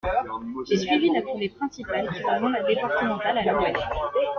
J’ai 0.67 0.77
suivi 0.77 1.11
la 1.13 1.21
coulée 1.21 1.49
principale 1.49 2.09
qui 2.11 2.23
rejoint 2.23 2.49
la 2.49 2.63
départementale 2.63 3.37
à 3.37 3.43
l’ouest. 3.51 3.75